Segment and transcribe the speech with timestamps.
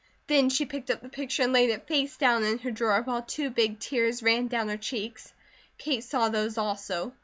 [0.25, 3.21] Then she picked up the picture and laid it face down in her drawer, while
[3.21, 5.31] two big tears ran down her cheeks.
[5.77, 7.13] Kate saw those also.